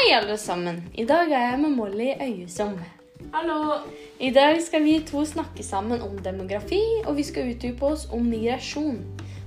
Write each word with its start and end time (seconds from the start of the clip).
Hei, 0.00 0.14
alle 0.16 0.36
sammen. 0.40 0.78
I 0.94 1.04
dag 1.04 1.28
er 1.28 1.42
jeg 1.50 1.58
med 1.60 1.74
Molly 1.76 2.12
Øyesom. 2.24 2.78
Hallo! 3.34 3.74
I 4.20 4.30
dag 4.32 4.62
skal 4.62 4.84
vi 4.84 4.94
to 5.10 5.24
snakke 5.24 5.62
sammen 5.62 6.00
om 6.00 6.18
demografi, 6.24 6.80
og 7.04 7.16
vi 7.16 7.22
skal 7.22 7.50
utdype 7.50 7.84
oss 7.84 8.06
om 8.12 8.24
migrasjon. 8.24 8.96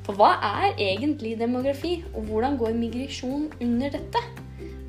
For 0.05 0.13
hva 0.13 0.29
er 0.51 0.77
egentlig 0.77 1.39
demografi, 1.39 1.95
og 2.13 2.29
hvordan 2.29 2.59
går 2.61 2.77
migrasjon 2.83 3.49
under 3.61 3.97
dette? 3.97 4.23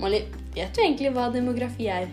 Molly, 0.01 0.21
vet 0.53 0.77
du 0.77 0.85
egentlig 0.85 1.17
hva 1.17 1.31
demografi 1.33 1.89
er? 1.89 2.13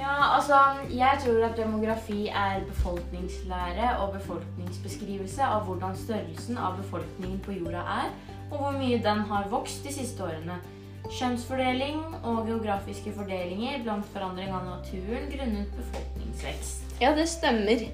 Ja, 0.00 0.16
altså, 0.32 0.64
jeg 0.88 1.20
tror 1.26 1.44
at 1.50 1.56
demografi 1.60 2.28
er 2.28 2.64
befolkningslære 2.68 3.96
og 3.98 4.14
befolkningsbeskrivelse 4.16 5.44
av 5.44 5.66
hvordan 5.68 6.00
størrelsen 6.06 6.56
av 6.56 6.80
befolkningen 6.80 7.40
på 7.44 7.60
jorda 7.60 7.84
er, 8.02 8.14
og 8.50 8.56
hvor 8.58 8.78
mye 8.80 9.04
den 9.04 9.26
har 9.28 9.52
vokst 9.52 9.84
de 9.84 10.00
siste 10.00 10.24
årene. 10.24 10.62
Kjønnsfordeling 11.10 11.98
og 12.22 12.46
geografiske 12.46 13.12
fordelinger 13.16 13.82
blant 13.82 14.06
forandring 14.14 14.52
av 14.54 14.66
naturen 14.68 15.26
grunnet 15.32 15.72
befolkningsvekst. 15.76 16.98
Ja, 17.02 17.10
det 17.16 17.26
stemmer. 17.30 17.86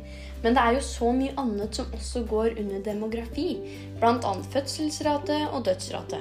Men 0.43 0.55
det 0.55 0.62
er 0.62 0.77
jo 0.77 0.83
så 0.87 1.12
mye 1.17 1.34
annet 1.41 1.79
som 1.81 1.95
også 1.97 2.23
går 2.31 2.59
under 2.61 2.83
demografi, 2.84 3.48
bl.a. 3.98 4.34
fødselsrate 4.53 5.41
og 5.48 5.65
dødsrate. 5.67 6.21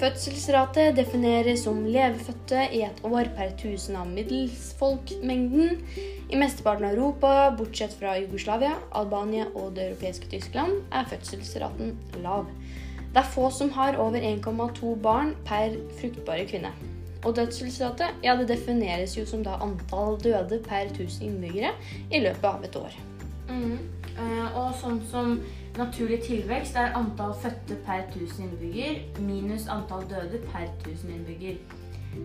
Fødselsrate 0.00 0.90
defineres 0.96 1.64
som 1.64 1.84
levefødte 1.84 2.66
i 2.76 2.82
et 2.86 3.00
år 3.04 3.30
per 3.36 3.52
tusen 3.60 3.96
av 4.00 4.08
middelsfolkmengden. 4.12 5.80
I 6.30 6.40
mesteparten 6.40 6.88
av 6.88 6.96
Europa, 6.96 7.32
bortsett 7.58 7.94
fra 7.98 8.16
Jugoslavia, 8.20 8.74
Albania 8.96 9.46
og 9.54 9.74
det 9.76 9.90
europeiske 9.90 10.30
Tyskland, 10.32 10.82
er 10.92 11.08
fødselsraten 11.10 11.94
lav. 12.24 12.48
Det 13.14 13.22
er 13.22 13.30
få 13.30 13.46
som 13.54 13.70
har 13.70 13.96
over 14.02 14.18
1,2 14.18 14.96
barn 15.02 15.36
per 15.46 15.76
fruktbare 16.00 16.46
kvinne. 16.50 16.72
Og 17.24 17.36
dødsfødselsrate 17.36 18.08
ja, 18.24 18.34
det 18.36 18.48
defineres 18.48 19.14
jo 19.18 19.22
som 19.26 19.44
da 19.44 19.54
antall 19.62 20.18
døde 20.24 20.58
per 20.64 20.90
1000 20.90 21.22
innbyggere 21.28 21.70
i 22.10 22.20
løpet 22.24 22.48
av 22.50 22.64
et 22.66 22.76
år. 22.76 22.96
Mm. 23.48 23.78
Eh, 24.18 24.56
og 24.58 24.74
sånn 24.80 24.98
som 25.12 25.36
naturlig 25.78 26.20
tilvekst 26.26 26.74
er 26.78 26.98
antall 26.98 27.36
fødte 27.42 27.78
per 27.86 28.02
1000 28.08 28.48
innbygger 28.48 29.22
minus 29.22 29.68
antall 29.70 30.02
døde 30.10 30.42
per 30.50 30.66
1000 30.66 31.14
innbygger. 31.14 31.62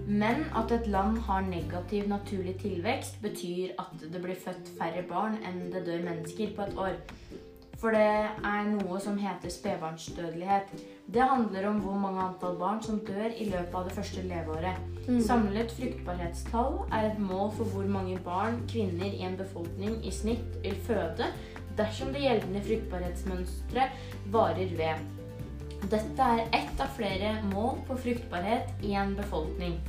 Men 0.08 0.44
at 0.58 0.74
et 0.74 0.88
land 0.88 1.22
har 1.30 1.46
negativ 1.46 2.10
naturlig 2.10 2.58
tilvekst, 2.62 3.22
betyr 3.22 3.78
at 3.78 3.94
det 4.02 4.22
blir 4.22 4.42
født 4.42 4.74
færre 4.82 5.06
barn 5.10 5.38
enn 5.46 5.68
det 5.74 5.86
dør 5.86 6.04
mennesker 6.10 6.54
på 6.58 6.66
et 6.66 6.78
år. 6.90 7.00
For 7.80 7.96
det 7.96 8.02
er 8.04 8.66
noe 8.68 8.98
som 9.00 9.16
heter 9.20 9.52
spedbarnsdødelighet. 9.54 10.72
Det 11.08 11.24
handler 11.24 11.70
om 11.70 11.78
hvor 11.84 12.00
mange 12.02 12.22
antall 12.26 12.58
barn 12.60 12.82
som 12.84 13.00
dør 13.08 13.30
i 13.32 13.48
løpet 13.48 13.76
av 13.80 13.86
det 13.88 13.96
første 13.96 14.24
leveåret. 14.28 14.82
Mm. 15.08 15.22
Samlet 15.24 15.72
fruktbarhetstall 15.78 16.82
er 16.92 17.08
et 17.08 17.22
mål 17.24 17.54
for 17.56 17.72
hvor 17.72 17.88
mange 17.88 18.18
barn 18.26 18.60
kvinner 18.68 19.08
i 19.08 19.24
en 19.24 19.38
befolkning 19.40 19.96
i 20.04 20.12
snitt 20.12 20.60
vil 20.66 20.76
føde 20.90 21.30
dersom 21.80 22.12
det 22.12 22.26
gjeldende 22.26 22.66
fruktbarhetsmønsteret 22.68 24.28
varer 24.34 24.76
ved. 24.76 25.08
Dette 25.88 26.28
er 26.36 26.44
ett 26.52 26.84
av 26.84 26.92
flere 26.98 27.38
mål 27.54 27.80
på 27.88 27.96
fruktbarhet 28.04 28.84
i 28.84 28.92
en 29.00 29.16
befolkning. 29.16 29.80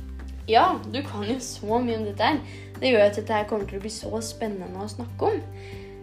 Ja, 0.47 0.79
du 0.93 1.01
kan 1.05 1.27
jo 1.27 1.35
så 1.43 1.83
mye 1.83 1.99
om 1.99 2.07
dette 2.07 2.23
her. 2.23 2.39
Det 2.79 2.95
gjør 2.95 3.05
at 3.09 3.19
dette 3.19 3.43
kommer 3.49 3.67
til 3.67 3.81
å 3.81 3.83
bli 3.83 3.91
så 3.93 4.23
spennende 4.25 4.79
å 4.79 4.89
snakke 4.89 5.35
om. 5.35 5.43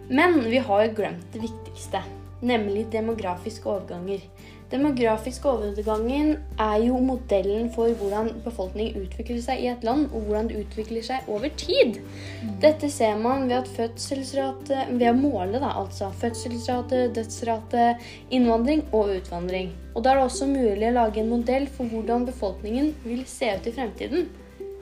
Men 0.09 0.39
vi 0.49 0.57
har 0.57 0.85
jo 0.85 0.93
glemt 0.97 1.27
det 1.33 1.43
viktigste, 1.43 2.01
nemlig 2.41 2.87
demografiske 2.91 3.69
overganger. 3.69 4.23
Demografiske 4.69 5.49
overgangen 5.49 6.35
er 6.61 6.75
jo 6.83 6.99
modellen 7.01 7.71
for 7.73 7.89
hvordan 7.97 8.27
befolkning 8.45 8.91
utvikler 8.99 9.39
seg 9.41 9.63
i 9.63 9.69
et 9.71 9.85
land, 9.85 10.11
og 10.13 10.27
hvordan 10.27 10.49
det 10.49 10.59
utvikler 10.61 11.05
seg 11.05 11.29
over 11.29 11.49
tid. 11.57 11.97
Mm. 12.43 12.51
Dette 12.61 12.89
ser 12.93 13.17
man 13.17 13.47
ved, 13.49 13.55
at 13.63 13.71
fødselsrate, 13.73 14.83
ved 14.91 15.07
å 15.09 15.15
måle 15.17 15.61
da, 15.61 15.71
altså 15.81 16.11
fødselsrate, 16.21 17.07
dødsrate, 17.17 17.87
innvandring 18.29 18.85
og 18.91 19.15
utvandring. 19.15 19.73
Og 19.95 20.03
Da 20.05 20.13
er 20.13 20.21
det 20.21 20.27
også 20.27 20.49
mulig 20.49 20.91
å 20.91 20.97
lage 20.99 21.23
en 21.23 21.33
modell 21.33 21.65
for 21.73 21.89
hvordan 21.89 22.29
befolkningen 22.29 22.93
vil 23.05 23.25
se 23.29 23.49
ut 23.57 23.69
i 23.69 23.73
fremtiden. 23.73 24.29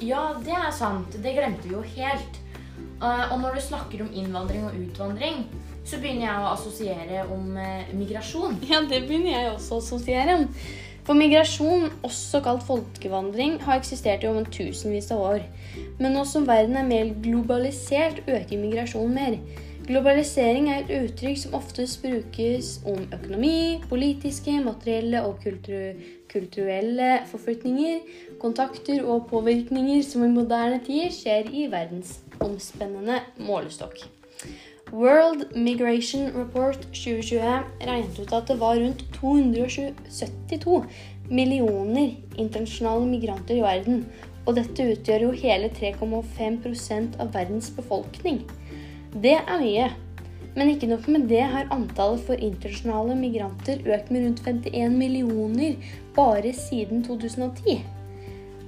Ja, 0.04 0.34
det 0.44 0.54
er 0.54 0.72
sant. 0.76 1.16
Det 1.24 1.32
glemte 1.36 1.64
vi 1.64 1.74
jo 1.74 1.86
helt. 1.96 2.44
Uh, 2.98 3.32
og 3.34 3.40
når 3.44 3.58
du 3.58 3.62
snakker 3.62 4.02
om 4.04 4.12
innvandring 4.14 4.66
og 4.66 4.76
utvandring, 4.78 5.44
så 5.88 6.00
begynner 6.02 6.28
jeg 6.28 6.42
å 6.42 6.52
assosiere 6.52 7.24
om 7.34 7.56
uh, 7.56 7.94
migrasjon. 7.94 8.58
Ja, 8.72 8.82
det 8.90 9.04
begynner 9.06 9.34
jeg 9.36 9.54
også 9.54 9.78
å 9.78 9.84
assosiere 9.84 10.38
om. 10.42 10.48
For 11.08 11.16
migrasjon, 11.16 11.86
også 12.04 12.42
kalt 12.44 12.66
folkevandring, 12.68 13.62
har 13.64 13.80
eksistert 13.80 14.26
i 14.26 14.28
over 14.28 14.50
tusenvis 14.52 15.08
av 15.16 15.22
år. 15.24 15.46
Men 16.02 16.18
nå 16.18 16.26
som 16.28 16.48
verden 16.50 16.76
er 16.76 16.90
mer 16.90 17.14
globalisert, 17.24 18.26
øker 18.28 18.60
migrasjonen 18.60 19.16
mer. 19.16 19.38
Globalisering 19.88 20.68
er 20.68 20.82
et 20.82 20.92
uttrykk 20.98 21.38
som 21.40 21.54
oftest 21.56 22.02
brukes 22.04 22.74
om 22.84 23.06
økonomi, 23.16 23.80
politiske, 23.88 24.58
materielle 24.66 25.22
og 25.24 25.38
kultur 25.46 25.96
kulturelle 26.32 27.22
forflytninger, 27.32 28.00
kontakter 28.42 29.04
og 29.06 29.28
påvirkninger 29.32 30.04
som 30.06 30.26
i 30.26 30.32
moderne 30.34 30.80
tid 30.86 31.12
skjer 31.16 31.50
i 31.54 31.68
verdens 31.72 32.20
omspennende 32.44 33.22
målestokk. 33.40 34.06
World 34.94 35.56
Migration 35.56 36.32
Report 36.32 36.80
2020 36.94 37.42
regnet 37.84 38.20
ut 38.20 38.34
at 38.34 38.48
det 38.48 38.60
var 38.60 38.80
rundt 38.80 39.04
272 39.18 40.84
millioner 41.30 42.14
internasjonale 42.38 43.06
migranter 43.10 43.58
i 43.58 43.66
verden. 43.66 44.06
Og 44.48 44.56
dette 44.56 44.86
utgjør 44.94 45.26
jo 45.28 45.32
hele 45.36 45.68
3,5% 45.76 47.18
av 47.20 47.34
verdens 47.34 47.68
befolkning. 47.76 48.46
Det 49.12 49.36
er 49.42 49.60
mye. 49.60 49.90
Men 50.58 50.72
ikke 50.74 50.90
nok 50.90 51.06
med 51.14 51.28
det 51.30 51.44
har 51.52 51.70
antallet 51.74 52.24
for 52.26 52.42
internasjonale 52.42 53.16
migranter 53.20 53.84
økt 53.86 54.10
med 54.10 54.26
rundt 54.26 54.42
51 54.48 54.96
millioner 54.98 55.78
bare 56.18 56.54
siden 56.58 57.04
2010. 57.06 57.78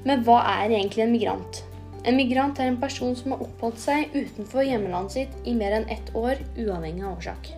Men 0.05 0.21
hva 0.27 0.43
er 0.61 0.69
egentlig 0.69 1.03
en 1.03 1.15
migrant? 1.15 1.63
En 2.07 2.15
migrant 2.15 2.59
er 2.61 2.69
en 2.69 2.77
person 2.79 3.15
som 3.17 3.33
har 3.33 3.41
oppholdt 3.43 3.81
seg 3.81 4.13
utenfor 4.13 4.63
hjemlandet 4.63 5.17
sitt 5.17 5.49
i 5.49 5.55
mer 5.57 5.75
enn 5.79 5.89
ett 5.91 6.13
år, 6.15 6.39
uavhengig 6.61 7.03
av 7.03 7.17
årsak. 7.17 7.49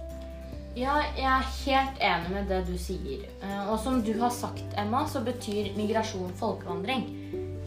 Ja, 0.80 0.96
jeg 1.18 1.28
er 1.28 1.48
helt 1.66 2.04
enig 2.08 2.32
med 2.32 2.48
det 2.48 2.62
du 2.70 2.78
sier. 2.80 3.26
Eh, 3.44 3.64
og 3.68 3.76
som 3.84 4.00
du 4.02 4.14
har 4.22 4.32
sagt, 4.32 4.64
Emma, 4.80 5.04
så 5.12 5.20
betyr 5.26 5.74
migrasjon 5.76 6.32
folkevandring. 6.40 7.04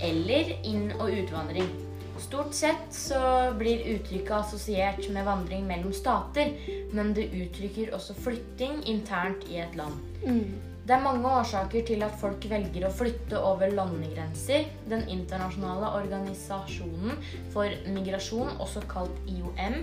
Eller 0.00 0.54
inn- 0.64 0.94
og 0.96 1.12
utvandring. 1.12 1.68
Stort 2.18 2.54
sett 2.54 2.92
så 2.94 3.18
blir 3.58 3.82
uttrykket 3.96 4.30
assosiert 4.36 5.08
med 5.10 5.26
vandring 5.26 5.66
mellom 5.66 5.92
stater, 5.92 6.52
men 6.94 7.10
det 7.14 7.30
uttrykker 7.34 7.94
også 7.96 8.14
flytting 8.14 8.84
internt 8.90 9.48
i 9.50 9.58
et 9.64 9.74
land. 9.78 9.98
Mm. 10.22 10.54
Det 10.84 10.92
er 10.92 11.00
mange 11.00 11.24
årsaker 11.24 11.84
til 11.88 12.02
at 12.04 12.16
folk 12.20 12.44
velger 12.44 12.84
å 12.84 12.92
flytte 12.92 13.38
over 13.40 13.70
landegrenser. 13.72 14.66
Den 14.90 15.06
internasjonale 15.08 15.88
organisasjonen 15.96 17.22
for 17.54 17.72
migrasjon, 17.94 18.50
også 18.60 18.82
kalt 18.90 19.30
IOM, 19.32 19.78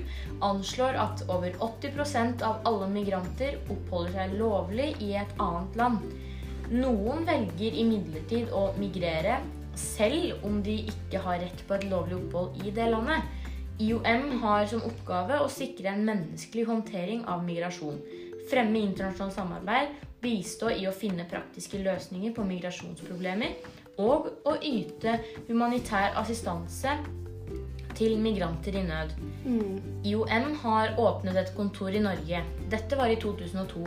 anslår 0.45 0.99
at 1.01 1.23
over 1.25 1.57
80% 1.57 2.45
av 2.45 2.61
alle 2.69 2.91
migranter 2.93 3.57
oppholder 3.73 4.19
seg 4.19 4.37
lovlig 4.43 4.91
i 5.01 5.15
et 5.23 5.33
annet 5.41 5.81
land. 5.81 6.05
Noen 6.69 7.25
velger 7.27 7.81
imidlertid 7.81 8.53
å 8.53 8.67
migrere 8.77 9.41
selv 9.81 10.45
om 10.47 10.61
de 10.63 10.77
ikke 10.91 11.21
har 11.23 11.41
rett 11.41 11.63
på 11.67 11.77
et 11.77 11.87
lovlig 11.89 12.19
opphold 12.19 12.61
i 12.65 12.73
det 12.75 12.87
landet. 12.93 13.25
IOM 13.81 14.27
har 14.43 14.67
som 14.69 14.83
oppgave 14.85 15.39
å 15.41 15.49
sikre 15.49 15.89
en 15.91 16.05
menneskelig 16.05 16.67
håndtering 16.69 17.25
av 17.29 17.41
migrasjon, 17.45 17.97
fremme 18.51 18.81
internasjonalt 18.83 19.37
samarbeid 19.39 19.95
bistå 20.21 20.69
i 20.75 20.85
å 20.85 20.93
finne 20.93 21.25
praktiske 21.29 21.79
løsninger 21.81 22.35
på 22.35 22.45
migrasjonsproblemer 22.45 23.57
og 24.01 24.29
å 24.47 24.53
yte 24.61 25.17
humanitær 25.47 26.13
assistanse 26.21 26.93
til 27.97 28.15
migranter 28.21 28.77
i 28.77 28.83
nød. 28.85 29.17
Mm. 29.45 29.81
IOM 30.07 30.53
har 30.63 30.95
åpnet 31.01 31.37
et 31.41 31.51
kontor 31.57 31.93
i 31.93 32.01
Norge. 32.01 32.39
Dette 32.71 32.97
var 32.97 33.11
i 33.11 33.17
2002. 33.19 33.83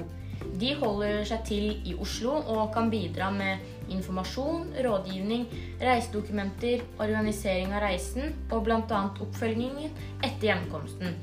De 0.61 0.75
holder 0.81 1.25
seg 1.29 1.46
til 1.49 1.70
i 1.87 1.94
Oslo 2.00 2.37
og 2.38 2.73
kan 2.75 2.91
bidra 2.93 3.31
med 3.35 3.91
informasjon, 3.93 4.70
rådgivning, 4.85 5.46
reisedokumenter, 5.82 6.85
organisering 7.02 7.75
av 7.75 7.85
reisen 7.85 8.35
og 8.50 8.64
bl.a. 8.67 9.00
oppfølgingen 9.25 9.91
etter 10.23 10.50
hjemkomsten. 10.50 11.17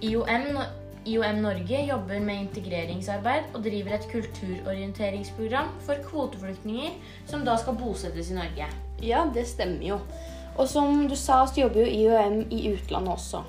IOM 0.00 0.54
IOM 1.08 1.38
Norge 1.40 1.78
jobber 1.88 2.20
med 2.20 2.42
integreringsarbeid 2.44 3.54
og 3.56 3.62
driver 3.64 3.94
et 3.96 4.08
kulturorienteringsprogram 4.12 5.70
for 5.86 6.02
kvoteflyktninger 6.04 6.98
som 7.28 7.44
da 7.46 7.54
skal 7.60 7.78
bosettes 7.80 8.28
i 8.30 8.36
Norge. 8.36 8.68
Ja, 9.00 9.24
det 9.34 9.46
stemmer 9.48 9.86
jo. 9.86 9.96
Og 10.60 10.68
som 10.68 11.06
du 11.08 11.16
sa, 11.16 11.46
så 11.48 11.62
jobber 11.62 11.80
jo 11.80 11.88
IOM 11.88 12.42
i 12.52 12.66
utlandet 12.74 13.16
også. 13.16 13.40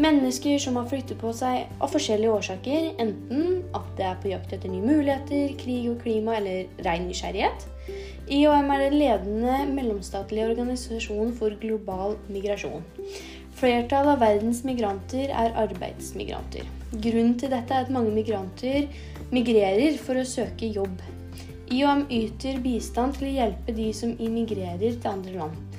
Mennesker 0.00 0.58
som 0.62 0.78
har 0.78 0.86
flyttet 0.88 1.18
på 1.20 1.32
seg 1.36 1.66
av 1.82 1.90
forskjellige 1.92 2.32
årsaker, 2.32 2.86
enten 3.02 3.60
at 3.76 3.90
det 3.98 4.06
er 4.08 4.20
på 4.22 4.30
jakt 4.30 4.54
etter 4.56 4.72
nye 4.72 4.86
muligheter, 4.86 5.52
krig 5.60 5.90
og 5.90 6.00
klima 6.04 6.38
eller 6.38 6.70
ren 6.86 7.08
nysgjerrighet. 7.08 7.66
IOM 8.30 8.70
er 8.70 8.84
den 8.86 8.96
ledende 9.00 9.58
mellomstatlige 9.74 10.48
organisasjonen 10.52 11.34
for 11.36 11.56
global 11.60 12.14
migrasjon. 12.30 12.84
Flertallet 13.60 14.14
av 14.14 14.22
verdens 14.22 14.62
migranter 14.64 15.32
er 15.36 15.56
arbeidsmigranter. 15.66 16.68
Grunnen 16.94 17.34
til 17.40 17.52
dette 17.52 17.74
er 17.74 17.84
at 17.84 17.92
mange 17.92 18.14
migranter 18.14 18.86
migrerer 19.34 19.98
for 20.00 20.16
å 20.16 20.24
søke 20.26 20.70
jobb. 20.70 21.02
IOM 21.70 22.06
yter 22.10 22.62
bistand 22.64 23.18
til 23.18 23.28
å 23.28 23.34
hjelpe 23.34 23.74
de 23.76 23.90
som 23.94 24.14
immigrerer 24.18 24.96
til 24.96 25.10
andre 25.10 25.34
land. 25.42 25.69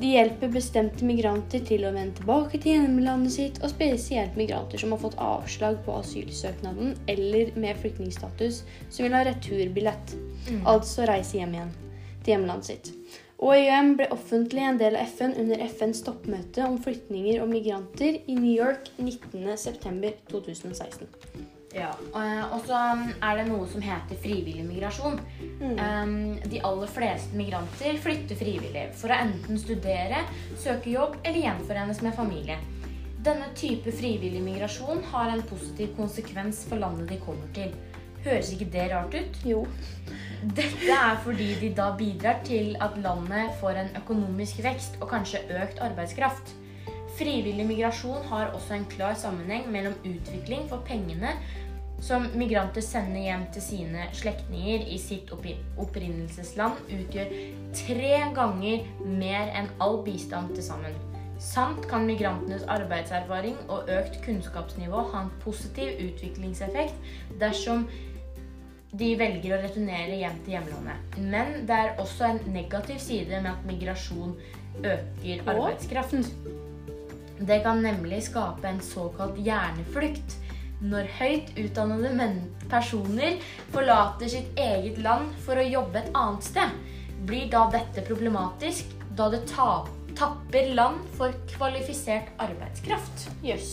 De 0.00 0.14
hjelper 0.14 0.48
bestemte 0.48 1.04
migranter 1.04 1.60
til 1.68 1.82
å 1.84 1.90
vende 1.92 2.16
tilbake 2.16 2.56
til 2.56 2.72
hjemlandet 2.72 3.34
sitt, 3.34 3.58
og 3.60 3.68
spesielt 3.74 4.32
migranter 4.38 4.80
som 4.80 4.94
har 4.94 5.00
fått 5.02 5.18
avslag 5.20 5.76
på 5.84 5.92
asylsøknaden 5.98 6.94
eller 7.12 7.50
med 7.60 7.76
flyktningstatus, 7.82 8.62
som 8.88 9.04
vil 9.04 9.16
ha 9.18 9.22
returbillett, 9.28 10.14
mm. 10.48 10.62
altså 10.72 11.04
reise 11.10 11.36
hjem 11.36 11.52
igjen 11.58 11.74
til 12.24 12.32
hjemlandet 12.32 12.66
sitt. 12.70 12.86
OIM 13.40 13.88
ble 14.00 14.06
offentlig 14.12 14.62
en 14.64 14.80
del 14.80 14.96
av 14.96 15.04
FN 15.12 15.32
under 15.40 15.56
FNs 15.68 16.00
toppmøte 16.08 16.60
om 16.64 16.80
flyktninger 16.80 17.40
og 17.44 17.52
migranter 17.52 18.12
i 18.24 18.34
New 18.36 18.52
York 18.52 18.88
19.9.2016. 19.00 21.08
Ja, 21.76 21.92
Og 22.50 22.64
så 22.66 22.78
er 23.22 23.36
det 23.38 23.46
noe 23.46 23.66
som 23.70 23.82
heter 23.84 24.18
frivillig 24.18 24.64
migrasjon. 24.66 25.20
Mm. 25.60 26.40
De 26.50 26.62
aller 26.66 26.90
fleste 26.90 27.38
migranter 27.38 28.00
flytter 28.02 28.38
frivillig 28.40 28.88
for 28.98 29.12
å 29.12 29.20
enten 29.22 29.60
studere, 29.60 30.24
søke 30.58 30.90
jobb 30.90 31.20
eller 31.22 31.44
gjenforenes 31.44 32.02
med 32.02 32.16
familie. 32.18 32.58
Denne 33.20 33.50
type 33.54 33.92
frivillig 33.92 34.40
migrasjon 34.42 35.04
har 35.12 35.30
en 35.30 35.44
positiv 35.46 35.92
konsekvens 35.98 36.64
for 36.66 36.80
landet 36.80 37.12
de 37.12 37.20
kommer 37.22 37.50
til. 37.54 37.74
Høres 38.24 38.50
ikke 38.52 38.68
det 38.72 38.86
rart 38.92 39.14
ut? 39.16 39.38
Jo. 39.48 39.62
Dette 40.56 40.96
er 40.96 41.20
fordi 41.24 41.52
de 41.60 41.70
da 41.76 41.90
bidrar 41.96 42.40
til 42.44 42.74
at 42.80 42.96
landet 43.00 43.54
får 43.60 43.78
en 43.80 43.94
økonomisk 44.00 44.62
vekst 44.64 44.98
og 45.00 45.10
kanskje 45.12 45.44
økt 45.60 45.80
arbeidskraft. 45.84 46.54
Frivillig 47.20 47.66
migrasjon 47.68 48.22
har 48.30 48.54
også 48.56 48.78
en 48.78 48.86
klar 48.88 49.12
sammenheng 49.18 49.66
mellom 49.68 49.92
utvikling 50.08 50.62
for 50.70 50.80
pengene 50.88 51.34
som 52.00 52.24
migranter 52.32 52.80
sender 52.80 53.26
hjem 53.26 53.42
til 53.52 53.60
sine 53.60 54.06
slektninger 54.16 54.86
i 54.88 54.96
sitt 54.96 55.28
opprinnelsesland, 55.34 56.78
utgjør 56.88 57.34
tre 57.76 58.14
ganger 58.36 58.86
mer 59.04 59.52
enn 59.52 59.68
all 59.84 60.00
bistand 60.06 60.54
til 60.56 60.64
sammen. 60.64 60.96
Samt 61.40 61.84
kan 61.90 62.08
migrantenes 62.08 62.64
arbeidserfaring 62.72 63.58
og 63.68 63.92
økt 63.92 64.16
kunnskapsnivå 64.24 65.04
ha 65.12 65.26
en 65.26 65.34
positiv 65.44 66.00
utviklingseffekt 66.06 67.12
dersom 67.40 67.84
de 68.96 69.12
velger 69.20 69.58
å 69.58 69.60
returnere 69.60 70.16
hjem 70.22 70.40
til 70.46 70.56
hjemlandet. 70.56 71.20
Men 71.20 71.68
det 71.68 71.76
er 71.84 72.00
også 72.00 72.32
en 72.32 72.42
negativ 72.56 72.96
side 73.04 73.44
med 73.44 73.52
at 73.52 73.68
migrasjon 73.68 74.34
øker 74.80 75.44
arbeidskraft. 75.44 76.16
Det 77.40 77.62
kan 77.64 77.82
nemlig 77.82 78.22
skape 78.28 78.68
en 78.68 78.80
såkalt 78.84 79.38
hjerneflukt. 79.40 80.36
Når 80.80 81.08
høyt 81.18 81.52
utdannede 81.60 82.28
personer 82.70 83.40
forlater 83.72 84.28
sitt 84.32 84.58
eget 84.60 85.00
land 85.04 85.32
for 85.44 85.60
å 85.60 85.64
jobbe 85.64 86.00
et 86.00 86.10
annet 86.16 86.44
sted, 86.44 86.74
blir 87.28 87.50
da 87.52 87.66
dette 87.72 88.04
problematisk, 88.08 88.92
da 89.16 89.28
det 89.32 89.42
tapper 89.50 90.74
land 90.76 91.00
for 91.16 91.36
kvalifisert 91.52 92.32
arbeidskraft. 92.40 93.28
Jøss. 93.44 93.72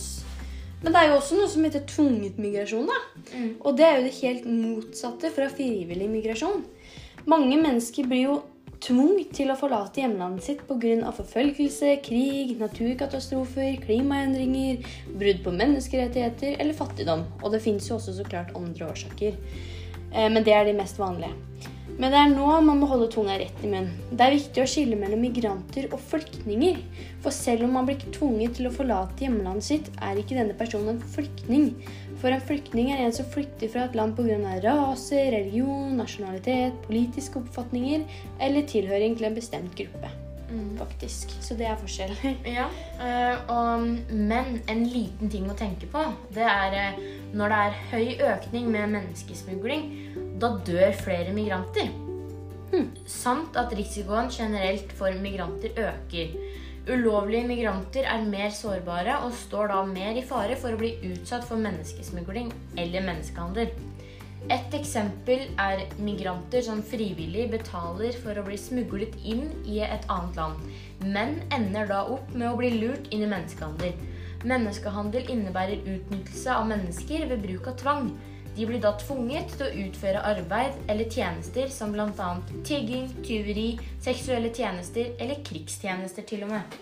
Men 0.82 0.94
det 0.94 1.00
er 1.00 1.08
jo 1.10 1.16
også 1.18 1.38
noe 1.38 1.50
som 1.50 1.64
heter 1.66 1.86
tvunget 1.90 2.36
migrasjon. 2.38 2.86
da. 2.86 2.98
Mm. 3.34 3.48
Og 3.66 3.76
det 3.76 3.86
er 3.86 3.96
jo 3.96 4.04
det 4.06 4.18
helt 4.20 4.44
motsatte 4.46 5.30
fra 5.34 5.48
frivillig 5.50 6.08
migrasjon. 6.10 6.62
Mange 7.28 7.58
mennesker 7.58 8.06
blir 8.08 8.22
jo 8.22 8.36
tvunget 8.84 9.32
til 9.36 9.50
å 9.52 9.56
forlate 9.58 10.02
hjemlandet 10.02 10.44
sitt 10.44 10.62
pga. 10.68 11.12
forfølgelse, 11.16 11.96
krig, 12.04 12.54
naturkatastrofer, 12.60 13.78
klimaendringer, 13.84 14.84
brudd 15.18 15.42
på 15.44 15.54
menneskerettigheter 15.56 16.56
eller 16.58 16.74
fattigdom. 16.74 17.24
Og 17.42 17.52
det 17.52 17.62
fins 17.62 17.90
jo 17.90 17.96
også 17.96 18.16
så 18.18 18.24
klart 18.24 18.54
andre 18.56 18.90
årsaker. 18.90 19.34
Eh, 20.14 20.28
men 20.30 20.44
det 20.44 20.54
er 20.54 20.64
de 20.64 20.78
mest 20.78 20.98
vanlige. 20.98 21.34
Men 21.98 22.14
det 22.14 22.18
er 22.18 22.30
nå 22.30 22.46
man 22.62 22.78
må 22.78 22.86
holde 22.86 23.08
tunga 23.10 23.34
rett 23.40 23.62
i 23.64 23.70
munnen. 23.70 23.90
Det 24.12 24.22
er 24.22 24.36
viktig 24.36 24.62
å 24.62 24.68
skille 24.70 24.98
mellom 24.98 25.22
migranter 25.24 25.88
og 25.90 25.98
flyktninger. 26.12 26.78
For 27.24 27.34
selv 27.34 27.66
om 27.66 27.74
man 27.74 27.88
blir 27.88 27.98
tvunget 28.14 28.54
til 28.58 28.68
å 28.68 28.74
forlate 28.74 29.26
hjemlandet 29.26 29.66
sitt, 29.66 29.90
er 29.98 30.20
ikke 30.20 30.38
denne 30.38 30.54
personen 30.58 30.94
en 30.94 31.10
flyktning. 31.16 31.72
For 32.22 32.30
en 32.30 32.42
flyktning 32.42 32.92
er 32.94 33.02
en 33.02 33.14
som 33.14 33.26
flykter 33.34 33.70
fra 33.72 33.88
et 33.88 33.98
land 33.98 34.14
pga. 34.14 34.38
rase, 34.62 35.18
religion, 35.34 35.96
nasjonalitet, 35.98 36.78
politiske 36.86 37.42
oppfatninger 37.42 38.06
eller 38.40 38.62
tilhøring 38.62 39.18
til 39.18 39.26
en 39.26 39.34
bestemt 39.34 39.74
gruppe. 39.74 40.14
Mm. 40.48 40.78
Faktisk. 40.78 41.34
Så 41.42 41.54
det 41.58 41.66
er 41.66 41.76
forskjell. 41.76 42.14
ja, 42.58 42.70
uh, 43.02 43.50
og, 43.52 43.88
Men 44.08 44.62
en 44.70 44.86
liten 44.86 45.28
ting 45.28 45.50
å 45.50 45.58
tenke 45.58 45.90
på, 45.90 46.06
det 46.34 46.46
er 46.46 46.78
uh, 46.94 47.02
når 47.34 47.52
det 47.52 47.58
er 47.58 47.82
høy 47.90 48.06
økning 48.30 48.70
med 48.72 48.94
menneskesmugling 48.94 49.90
da 50.40 50.54
dør 50.66 50.94
flere 51.02 51.34
migranter. 51.36 51.90
Hm. 52.72 52.88
Samt 53.08 53.56
at 53.56 53.72
risikoen 53.76 54.30
generelt 54.32 54.92
for 54.96 55.14
migranter 55.22 55.72
øker. 55.88 56.34
Ulovlige 56.88 57.48
migranter 57.48 58.06
er 58.08 58.24
mer 58.24 58.50
sårbare 58.50 59.18
og 59.24 59.32
står 59.36 59.68
da 59.72 59.82
mer 59.84 60.16
i 60.16 60.24
fare 60.24 60.56
for 60.56 60.72
å 60.72 60.80
bli 60.80 60.94
utsatt 61.10 61.44
for 61.48 61.60
menneskesmugling 61.60 62.52
eller 62.80 63.04
menneskehandel. 63.04 63.72
Et 64.48 64.74
eksempel 64.78 65.42
er 65.60 65.82
migranter 66.00 66.62
som 66.64 66.80
frivillig 66.86 67.48
betaler 67.52 68.16
for 68.22 68.38
å 68.38 68.44
bli 68.46 68.56
smuglet 68.60 69.18
inn 69.20 69.50
i 69.66 69.82
et 69.84 70.06
annet 70.08 70.38
land, 70.38 70.62
men 71.02 71.34
ender 71.52 71.90
da 71.90 72.04
opp 72.14 72.30
med 72.32 72.48
å 72.48 72.56
bli 72.60 72.70
lurt 72.78 73.10
inn 73.12 73.26
i 73.26 73.30
menneskehandel. 73.34 73.92
Menneskehandel 74.48 75.28
innebærer 75.34 75.82
utnyttelse 75.82 76.54
av 76.54 76.68
mennesker 76.70 77.26
ved 77.28 77.42
bruk 77.44 77.68
av 77.72 77.76
tvang. 77.82 78.12
De 78.58 78.66
blir 78.66 78.80
da 78.82 78.90
tvunget 78.98 79.52
til 79.54 79.68
å 79.68 79.86
utføre 79.86 80.22
arbeid 80.26 80.74
eller 80.90 81.06
tjenester 81.06 81.68
som 81.70 81.92
bl.a. 81.94 82.30
tigging, 82.66 83.06
tyveri, 83.22 83.68
seksuelle 84.02 84.50
tjenester 84.50 85.12
eller 85.22 85.38
krigstjenester 85.46 86.26
til 86.26 86.42
og 86.42 86.56
med. 86.56 86.78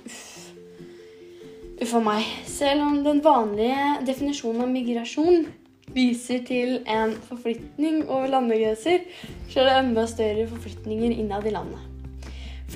Uff 1.76 1.92
a 1.98 2.00
meg. 2.00 2.24
Selv 2.48 2.86
om 2.86 3.02
den 3.04 3.20
vanlige 3.24 4.06
definisjonen 4.08 4.64
av 4.64 4.72
migrasjon 4.72 5.44
viser 5.92 6.40
til 6.48 6.78
en 6.88 7.12
forflytning 7.28 8.06
over 8.06 8.32
landegrenser, 8.32 9.04
så 9.50 9.60
er 9.60 9.68
det 9.68 9.76
enda 9.82 10.06
større 10.08 10.48
forflytninger 10.54 11.12
innad 11.20 11.44
i 11.44 11.52
landet. 11.58 11.85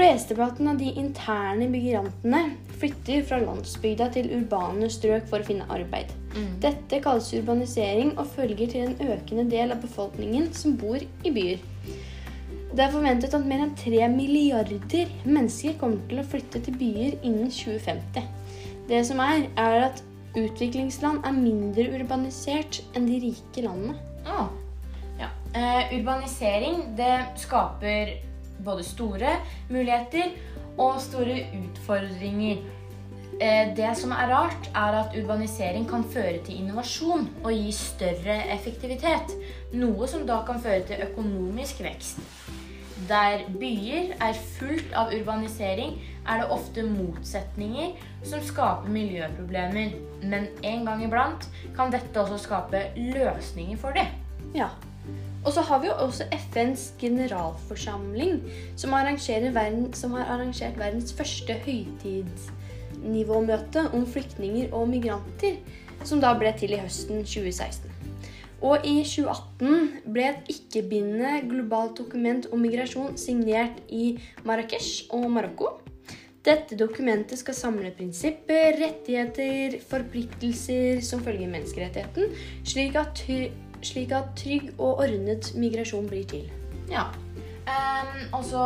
Flesteparten 0.01 0.69
av 0.69 0.79
de 0.79 0.85
interne 0.85 1.67
migrantene 1.69 2.39
flytter 2.81 3.21
fra 3.29 3.37
landsbygda 3.43 4.07
til 4.15 4.31
urbane 4.33 4.87
strøk 4.89 5.27
for 5.29 5.43
å 5.43 5.45
finne 5.45 5.67
arbeid. 5.69 6.15
Mm. 6.33 6.55
Dette 6.63 7.01
kalles 7.05 7.27
urbanisering 7.37 8.15
og 8.15 8.31
følger 8.33 8.71
til 8.73 8.87
en 8.87 9.11
økende 9.13 9.45
del 9.53 9.75
av 9.75 9.83
befolkningen 9.83 10.47
som 10.57 10.79
bor 10.81 10.97
i 10.97 11.33
byer. 11.35 11.61
Det 12.71 12.87
er 12.87 12.95
forventet 12.95 13.37
at 13.37 13.45
mer 13.51 13.67
enn 13.67 13.75
3 13.77 14.09
milliarder 14.15 15.13
mennesker 15.27 15.77
kommer 15.83 16.01
til 16.09 16.25
å 16.25 16.27
flytte 16.33 16.65
til 16.65 16.81
byer 16.81 17.19
innen 17.21 17.53
2050. 17.53 18.25
Det 18.89 19.03
som 19.05 19.21
er, 19.21 19.51
er 19.61 19.87
at 19.91 20.01
utviklingsland 20.33 21.29
er 21.29 21.37
mindre 21.37 21.91
urbanisert 22.01 22.81
enn 22.97 23.05
de 23.11 23.21
rike 23.29 23.69
landene. 23.69 24.01
Ah. 24.25 24.49
Ja. 25.21 25.29
Uh, 25.53 25.93
urbanisering 25.99 26.87
det 26.97 27.13
skaper 27.45 28.17
både 28.65 28.85
store 28.87 29.37
muligheter 29.71 30.37
og 30.79 31.01
store 31.03 31.43
utfordringer. 31.61 32.61
Eh, 33.41 33.71
det 33.77 33.91
som 33.97 34.13
er 34.13 34.29
rart, 34.29 34.71
er 34.75 34.97
at 35.01 35.15
urbanisering 35.17 35.87
kan 35.89 36.05
føre 36.13 36.43
til 36.45 36.61
innovasjon 36.61 37.29
og 37.45 37.53
gi 37.53 37.73
større 37.73 38.37
effektivitet. 38.53 39.33
Noe 39.73 40.09
som 40.11 40.27
da 40.29 40.43
kan 40.47 40.61
føre 40.61 40.83
til 40.89 41.07
økonomisk 41.09 41.81
vekst. 41.87 42.21
Der 43.09 43.47
byer 43.59 44.13
er 44.21 44.37
fullt 44.59 44.93
av 44.95 45.15
urbanisering, 45.17 45.97
er 46.29 46.43
det 46.43 46.51
ofte 46.53 46.85
motsetninger 46.85 47.97
som 48.29 48.45
skaper 48.45 48.93
miljøproblemer. 48.93 49.97
Men 50.23 50.47
en 50.63 50.85
gang 50.87 51.03
iblant 51.07 51.49
kan 51.77 51.93
dette 51.95 52.21
også 52.21 52.39
skape 52.45 52.85
løsninger 52.99 53.81
for 53.81 53.97
dem. 53.97 54.13
Ja, 54.55 54.69
og 55.45 55.53
så 55.53 55.61
har 55.65 55.79
vi 55.81 55.87
jo 55.89 55.95
også 56.05 56.25
FNs 56.53 56.93
generalforsamling, 57.01 58.43
som, 58.77 58.91
verden, 58.93 59.95
som 59.95 60.13
har 60.13 60.25
arrangert 60.25 60.79
verdens 60.79 61.13
første 61.13 61.53
høytidsnivåmøte 61.65 63.91
om 63.95 64.07
flyktninger 64.07 64.73
og 64.73 64.89
migranter, 64.89 65.57
som 66.05 66.21
da 66.21 66.39
ble 66.39 66.53
til 66.59 66.73
i 66.77 66.81
høsten 66.81 67.25
2016. 67.25 67.91
Og 68.61 68.85
i 68.85 69.01
2018 69.09 70.13
ble 70.13 70.25
et 70.29 70.51
ikke-bindende 70.53 71.49
globalt 71.49 71.97
dokument 71.97 72.45
om 72.53 72.61
migrasjon 72.61 73.17
signert 73.17 73.81
i 73.89 74.21
Marrakech 74.45 75.09
og 75.17 75.31
Marokko. 75.33 75.81
Dette 76.45 76.77
dokumentet 76.77 77.41
skal 77.41 77.57
samle 77.57 77.91
prinsipper, 77.97 78.77
rettigheter, 78.81 79.79
forpliktelser 79.89 81.01
som 81.05 81.25
følger 81.25 81.49
menneskerettigheten, 81.53 82.25
slik 82.65 82.97
at 83.01 83.25
slik 83.87 84.13
at 84.17 84.33
trygg 84.39 84.73
og 84.77 85.05
ordnet 85.07 85.53
migrasjon 85.59 86.09
blir 86.11 86.27
til. 86.31 86.49
Ja. 86.91 87.09
Um, 87.71 88.15
altså 88.35 88.63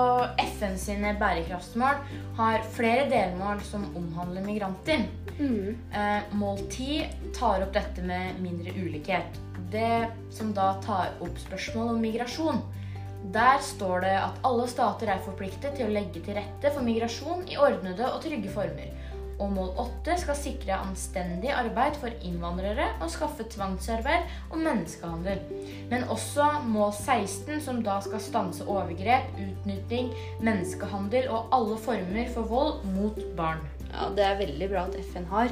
FN 0.56 0.78
sine 0.80 1.12
bærekraftsmål 1.20 1.98
har 2.38 2.62
flere 2.72 3.08
delmål 3.10 3.60
som 3.66 3.84
omhandler 3.98 4.44
migranter. 4.46 5.04
Mm. 5.38 5.74
Uh, 5.92 6.36
mål 6.38 6.62
10 6.70 7.32
tar 7.36 7.66
opp 7.66 7.74
dette 7.74 8.04
med 8.06 8.40
mindre 8.40 8.72
ulikhet. 8.78 9.40
Det 9.72 10.06
som 10.32 10.54
da 10.56 10.74
tar 10.84 11.18
opp 11.24 11.36
spørsmål 11.42 11.96
om 11.96 12.00
migrasjon. 12.04 12.62
Der 13.34 13.58
står 13.64 14.04
det 14.04 14.14
at 14.20 14.40
alle 14.44 14.66
stater 14.68 15.10
er 15.10 15.22
forpliktet 15.24 15.76
til 15.76 15.88
å 15.88 15.94
legge 15.94 16.20
til 16.22 16.36
rette 16.38 16.70
for 16.70 16.84
migrasjon 16.84 17.46
i 17.50 17.58
ordnede 17.60 18.08
og 18.10 18.22
trygge 18.24 18.52
former. 18.52 18.92
Og 19.42 19.50
mål 19.50 19.70
8 19.82 20.16
skal 20.22 20.38
sikre 20.38 20.78
anstendig 20.78 21.50
arbeid 21.54 21.96
for 21.98 22.14
innvandrere 22.26 22.86
og 23.02 23.10
skaffe 23.12 23.46
tvangsarbeid 23.50 24.28
og 24.50 24.60
menneskehandel. 24.62 25.40
Men 25.90 26.06
også 26.12 26.46
mål 26.68 26.92
16, 26.92 27.60
som 27.64 27.82
da 27.86 27.98
skal 28.04 28.22
stanse 28.22 28.66
overgrep, 28.66 29.32
utnytting, 29.34 30.12
menneskehandel 30.44 31.30
og 31.34 31.54
alle 31.56 31.78
former 31.82 32.30
for 32.34 32.50
vold 32.50 32.84
mot 32.94 33.18
barn. 33.38 33.64
Ja, 33.90 34.10
det 34.14 34.26
er 34.26 34.40
veldig 34.42 34.70
bra 34.70 34.86
at 34.88 34.98
FN 35.10 35.26
har. 35.30 35.50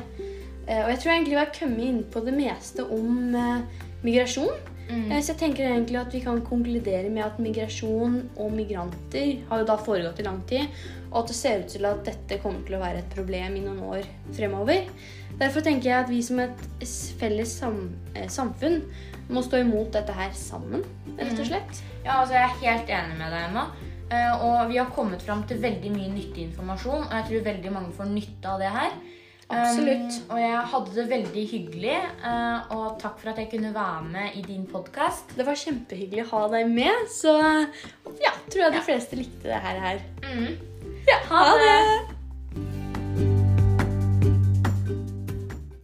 Eh, 0.68 0.82
og 0.84 0.90
jeg 0.92 0.98
tror 1.02 1.12
egentlig 1.12 1.34
vi 1.34 1.40
har 1.40 1.56
kommet 1.58 1.86
inn 1.86 2.04
på 2.12 2.22
det 2.26 2.34
meste 2.36 2.86
om 2.86 3.34
eh, 3.34 3.82
migrasjon. 4.06 4.71
Mm. 4.88 5.12
Eh, 5.12 5.20
Så 5.22 5.32
jeg 5.32 5.38
tenker 5.40 5.68
egentlig 5.68 6.00
at 6.00 6.12
vi 6.14 6.20
kan 6.24 6.40
konkludere 6.44 7.10
med 7.10 7.24
at 7.24 7.38
migrasjon 7.38 8.18
og 8.36 8.52
migranter 8.52 9.38
har 9.48 9.62
jo 9.62 9.68
da 9.68 9.76
foregått 9.76 10.20
i 10.20 10.26
lang 10.26 10.42
tid, 10.48 10.66
og 11.12 11.22
at 11.22 11.32
det 11.32 11.36
ser 11.36 11.62
ut 11.62 11.68
til 11.68 11.86
at 11.86 12.04
dette 12.04 12.40
kommer 12.42 12.64
til 12.66 12.76
å 12.76 12.82
være 12.82 13.02
et 13.02 13.14
problem 13.14 13.56
i 13.56 13.64
noen 13.64 13.80
år 13.92 14.08
fremover. 14.32 14.88
Derfor 15.38 15.64
tenker 15.64 15.90
jeg 15.90 16.04
at 16.04 16.10
vi 16.10 16.20
som 16.22 16.40
et 16.42 16.66
felles 17.20 17.54
sam 17.62 17.78
eh, 18.14 18.28
samfunn 18.28 18.82
må 19.32 19.42
stå 19.44 19.62
imot 19.62 19.92
dette 19.94 20.12
her 20.12 20.34
sammen, 20.36 20.84
rett 21.16 21.38
og 21.38 21.48
slett. 21.48 21.82
Ja, 22.04 22.20
altså 22.20 22.34
Jeg 22.34 22.42
er 22.44 22.60
helt 22.66 22.90
enig 22.90 23.18
med 23.18 23.32
deg, 23.32 23.48
Emma. 23.48 23.66
Eh, 24.12 24.44
og 24.44 24.68
vi 24.68 24.76
har 24.76 24.90
kommet 24.92 25.22
fram 25.24 25.44
til 25.48 25.62
veldig 25.62 25.90
mye 25.94 26.10
nyttig 26.12 26.48
informasjon, 26.50 27.06
og 27.06 27.12
jeg 27.16 27.28
tror 27.28 27.46
veldig 27.48 27.72
mange 27.72 27.94
får 27.96 28.10
nytte 28.12 28.50
av 28.50 28.60
det 28.60 28.72
her. 28.74 28.96
Absolutt. 29.48 30.14
Um, 30.22 30.30
og 30.32 30.40
jeg 30.40 30.62
hadde 30.72 30.94
det 30.96 31.06
veldig 31.10 31.46
hyggelig, 31.50 31.98
Uh, 32.22 32.70
og 32.76 33.00
takk 33.02 33.18
for 33.18 33.32
at 33.32 33.40
jeg 33.42 33.50
kunne 33.50 33.74
være 33.74 34.04
med 34.06 34.38
i 34.38 34.44
din 34.46 34.62
podkast. 34.70 35.34
Det 35.36 35.46
var 35.46 35.58
kjempehyggelig 35.58 36.22
å 36.26 36.30
ha 36.36 36.42
deg 36.54 36.70
med, 36.70 37.10
så 37.10 37.34
ja, 38.22 38.32
tror 38.46 38.68
jeg 38.68 38.76
de 38.78 38.86
fleste 38.86 39.18
likte 39.18 39.50
det 39.50 39.62
her. 39.66 39.80
her. 39.82 40.02
Mm. 40.22 40.52
Ja, 41.08 41.18
ha 41.32 41.46
det! 41.58 42.21